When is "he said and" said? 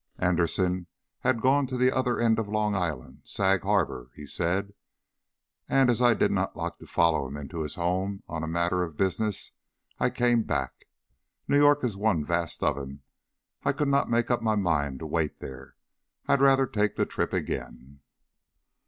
4.15-5.91